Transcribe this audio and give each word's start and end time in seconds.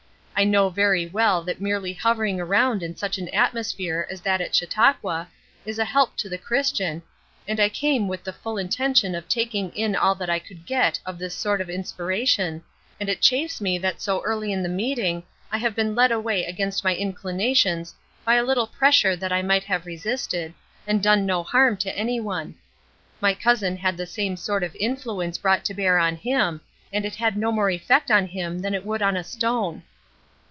I 0.33 0.43
know 0.43 0.69
very 0.69 1.05
well 1.05 1.43
that 1.43 1.61
merely 1.61 1.93
hovering 1.93 2.41
around 2.41 2.81
in 2.81 2.95
such 2.95 3.19
an 3.19 3.27
atmosphere 3.29 4.07
as 4.09 4.21
that 4.21 4.41
at 4.41 4.55
Chautauqua 4.55 5.27
is 5.67 5.77
a 5.77 5.85
help 5.85 6.17
to 6.17 6.27
the 6.27 6.37
Christian, 6.39 7.03
and 7.47 7.59
I 7.59 7.69
came 7.69 8.07
with 8.07 8.23
the 8.23 8.33
full 8.33 8.57
intention 8.57 9.13
of 9.13 9.27
taking 9.29 9.69
in 9.73 9.95
all 9.95 10.15
that 10.15 10.31
I 10.31 10.39
could 10.39 10.65
get 10.65 10.99
of 11.05 11.19
this 11.19 11.35
sort 11.35 11.61
of 11.61 11.69
inspiration, 11.69 12.63
and 12.99 13.07
it 13.07 13.21
chafes 13.21 13.61
me 13.61 13.77
that 13.79 14.01
so 14.01 14.23
early 14.23 14.51
in 14.51 14.63
the 14.63 14.69
meeting 14.69 15.21
I 15.51 15.59
have 15.59 15.75
been 15.75 15.93
led 15.93 16.11
away 16.11 16.45
against 16.45 16.83
my 16.83 16.95
inclinations 16.95 17.93
by 18.25 18.33
a 18.33 18.43
little 18.43 18.65
pressure 18.65 19.15
that 19.15 19.31
I 19.31 19.43
might 19.43 19.65
have 19.65 19.85
resisted, 19.85 20.55
and 20.87 21.03
done 21.03 21.23
no 21.23 21.43
harm 21.43 21.77
to 21.77 21.95
any 21.95 22.19
one. 22.19 22.55
My 23.19 23.35
cousin 23.35 23.77
had 23.77 23.95
the 23.95 24.07
same 24.07 24.35
sort 24.37 24.63
of 24.63 24.75
influence 24.79 25.37
brought 25.37 25.63
to 25.65 25.75
bear 25.75 25.99
on 25.99 26.15
him, 26.15 26.61
and 26.91 27.05
it 27.05 27.13
had 27.17 27.37
no 27.37 27.51
more 27.51 27.69
effect 27.69 28.09
on 28.09 28.25
him 28.25 28.57
than 28.57 28.73
it 28.73 28.83
would 28.83 29.03
on 29.03 29.15
a 29.15 29.23
stone." 29.23 29.83